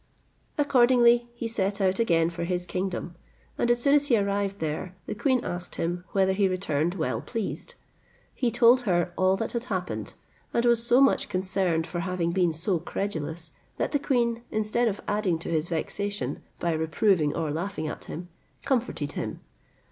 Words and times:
Accordingly, 0.57 1.29
he 1.35 1.47
set 1.47 1.79
out 1.79 1.99
again 1.99 2.31
for 2.31 2.43
his 2.43 2.65
kingdom, 2.65 3.13
and 3.55 3.69
as 3.69 3.83
soon 3.83 3.93
as 3.93 4.07
he 4.07 4.17
arrived 4.17 4.57
there, 4.57 4.95
the 5.05 5.13
queen 5.13 5.45
asked 5.45 5.75
him, 5.75 6.05
whether 6.11 6.33
he 6.33 6.47
returned 6.47 6.95
well 6.95 7.21
pleased? 7.21 7.75
He 8.33 8.49
told 8.49 8.81
her 8.89 9.13
all 9.15 9.37
that 9.37 9.51
had 9.51 9.65
happened, 9.65 10.15
and 10.55 10.65
was 10.65 10.83
so 10.83 11.01
much 11.01 11.29
concerned 11.29 11.85
for 11.85 11.99
having 11.99 12.31
been 12.31 12.51
so 12.51 12.79
credulous, 12.79 13.51
that 13.77 13.91
the 13.91 13.99
queen, 13.99 14.41
instead 14.49 14.87
of 14.87 15.01
adding 15.07 15.37
to 15.37 15.49
his 15.49 15.69
vexation, 15.69 16.41
by 16.59 16.71
reproving 16.71 17.35
or 17.35 17.51
laughing 17.51 17.87
at 17.87 18.05
him, 18.05 18.27
comforted 18.63 19.11
him. 19.11 19.41